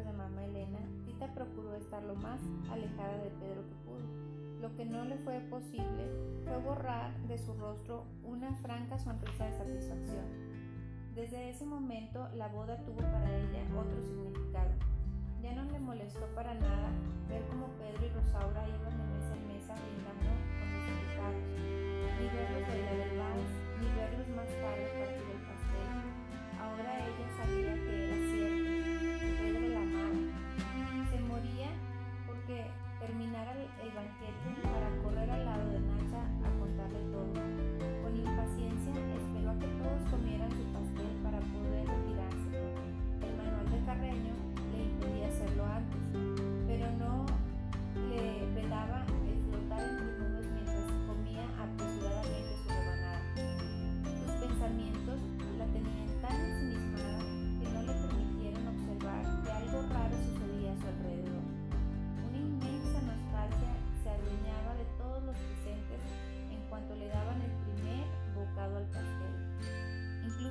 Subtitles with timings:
[0.00, 2.40] palabras de mamá Elena, Tita procuró estar lo más
[2.70, 4.60] alejada de Pedro que pudo.
[4.60, 6.10] Lo que no le fue posible
[6.44, 10.26] fue borrar de su rostro una franca sonrisa de satisfacción.
[11.14, 13.59] Desde ese momento la boda tuvo para ella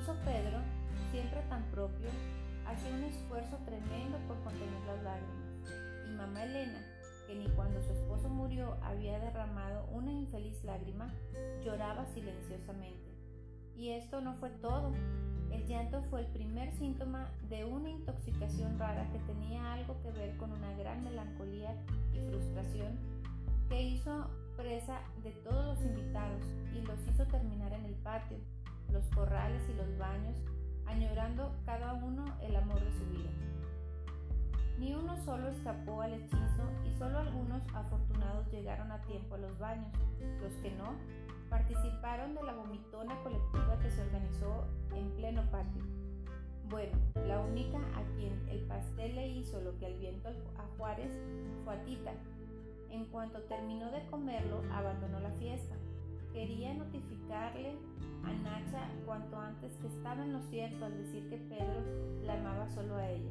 [0.00, 0.60] Pedro,
[1.10, 2.08] siempre tan propio,
[2.66, 6.08] hacía un esfuerzo tremendo por contener las lágrimas.
[6.08, 6.80] Y mamá Elena,
[7.26, 11.12] que ni cuando su esposo murió había derramado una infeliz lágrima,
[11.62, 13.14] lloraba silenciosamente.
[13.76, 14.90] Y esto no fue todo.
[15.52, 20.36] El llanto fue el primer síntoma de una intoxicación rara que tenía algo que ver
[20.38, 21.74] con una gran melancolía
[22.14, 22.98] y frustración
[23.68, 26.42] que hizo presa de todos los invitados
[26.74, 28.38] y los hizo terminar en el patio,
[28.92, 30.36] los corrales y los baños,
[30.86, 33.30] añorando cada uno el amor de su vida.
[34.78, 39.58] Ni uno solo escapó al hechizo y solo algunos afortunados llegaron a tiempo a los
[39.58, 39.92] baños.
[40.40, 40.94] Los que no,
[41.50, 45.82] participaron de la vomitona colectiva que se organizó en pleno patio.
[46.70, 46.96] Bueno,
[47.26, 51.10] la única a quien el pastel le hizo lo que al viento a Juárez
[51.64, 52.12] fue a Tita.
[52.90, 55.74] En cuanto terminó de comerlo, abandonó la fiesta.
[56.32, 57.74] Quería notificarle
[58.22, 61.82] a Nacha cuanto antes que estaba en lo cierto al decir que Pedro
[62.24, 63.30] la amaba solo a ella.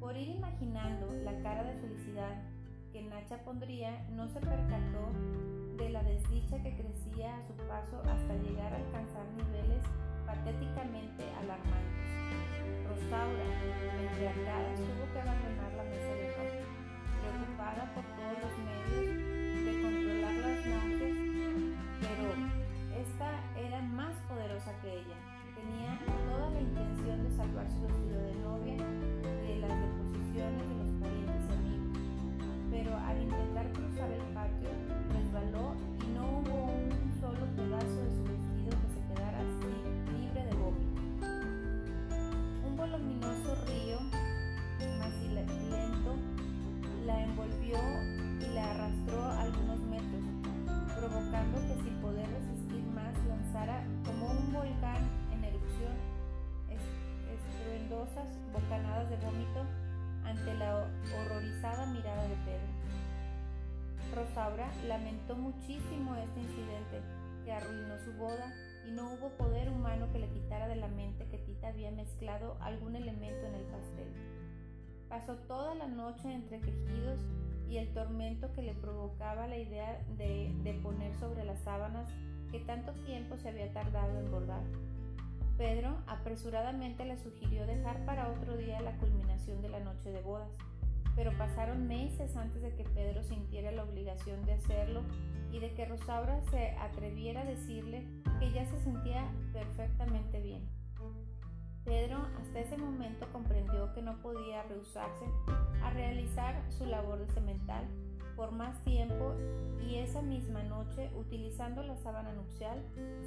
[0.00, 2.42] Por ir imaginando la cara de felicidad
[2.92, 5.12] que Nacha pondría, no se percató
[5.76, 9.84] de la desdicha que crecía a su paso hasta llegar a alcanzar niveles
[10.26, 12.02] patéticamente alarmantes.
[12.88, 13.44] Rosaura,
[14.00, 16.64] entre arcadas, tuvo que abandonar la mesa de noche,
[17.20, 19.41] preocupada por todos los medios
[59.16, 59.64] vómito
[60.24, 60.86] ante la
[61.18, 62.82] horrorizada mirada de Pedro.
[64.14, 67.00] Rosaura lamentó muchísimo este incidente
[67.44, 68.52] que arruinó su boda
[68.86, 72.56] y no hubo poder humano que le quitara de la mente que Tita había mezclado
[72.60, 74.12] algún elemento en el pastel.
[75.08, 77.20] Pasó toda la noche entre quejidos
[77.68, 82.08] y el tormento que le provocaba la idea de, de poner sobre las sábanas
[82.50, 84.62] que tanto tiempo se había tardado en bordar.
[85.62, 90.50] Pedro apresuradamente le sugirió dejar para otro día la culminación de la noche de bodas,
[91.14, 95.04] pero pasaron meses antes de que Pedro sintiera la obligación de hacerlo
[95.52, 98.04] y de que Rosaura se atreviera a decirle
[98.40, 100.68] que ya se sentía perfectamente bien.
[101.84, 105.26] Pedro hasta ese momento comprendió que no podía rehusarse
[105.84, 107.86] a realizar su labor de cemental
[108.36, 109.34] por más tiempo
[109.88, 112.82] y esa misma noche, utilizando la sábana nupcial,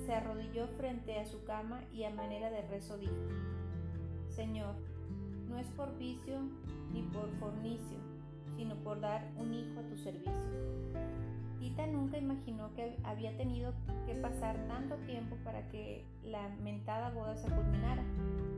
[0.06, 3.14] se arrodilló frente a su cama y a manera de rezo dijo,
[4.30, 4.76] Señor,
[5.50, 6.40] no es por vicio
[6.94, 7.98] ni por fornicio,
[8.56, 10.32] sino por dar un hijo a tu servicio.
[11.60, 13.74] Tita nunca imaginó que había tenido
[14.06, 18.04] que pasar tanto tiempo para que la mentada boda se culminara.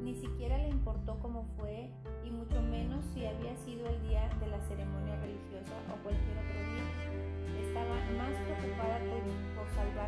[0.04, 1.90] Ni siquiera le importó cómo fue
[2.26, 2.97] y mucho menos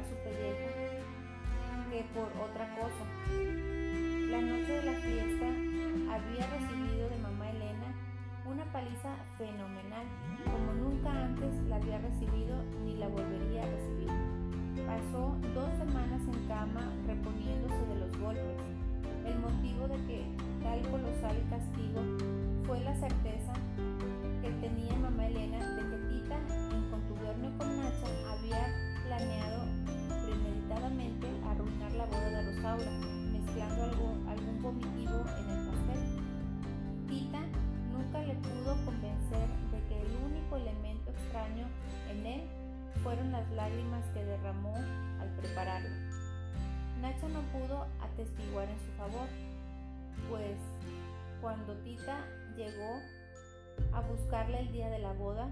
[0.04, 0.69] su pellejo
[1.90, 3.06] que por otra cosa.
[4.30, 5.48] La noche de la fiesta
[6.13, 7.96] había recibido de mamá Elena
[8.46, 10.06] una paliza fenomenal,
[10.46, 12.56] como nunca antes la había recibido
[12.86, 14.10] ni la volvería a recibir.
[14.86, 18.57] Pasó dos semanas en cama reponiéndose de los golpes.
[19.25, 20.25] El motivo de que
[20.63, 22.01] tal colosal castigo
[22.66, 23.54] fue la certeza
[24.42, 24.94] que tenía
[43.10, 45.90] fueron las lágrimas que derramó al prepararlo.
[47.02, 49.28] Nacha no pudo atestiguar en su favor,
[50.30, 50.60] pues
[51.42, 52.24] cuando Tita
[52.56, 53.00] llegó
[53.94, 55.50] a buscarla el día de la boda,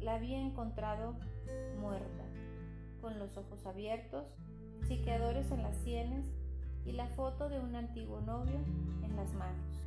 [0.00, 1.14] la había encontrado
[1.80, 2.24] muerta,
[3.00, 4.24] con los ojos abiertos,
[4.88, 6.26] chiqueadores en las sienes
[6.84, 8.58] y la foto de un antiguo novio
[9.04, 9.80] en las manos.